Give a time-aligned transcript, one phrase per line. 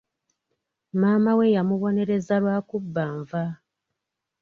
[1.01, 3.43] Maama we yamubonereza lwa kubba nva.